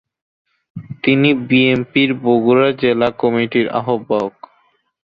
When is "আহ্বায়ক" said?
3.79-4.35